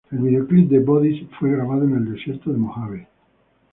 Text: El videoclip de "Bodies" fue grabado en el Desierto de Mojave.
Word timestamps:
El 0.11 0.17
videoclip 0.17 0.67
de 0.71 0.79
"Bodies" 0.79 1.27
fue 1.39 1.51
grabado 1.51 1.83
en 1.83 1.93
el 1.95 2.11
Desierto 2.13 2.51
de 2.51 2.57
Mojave. 2.57 3.07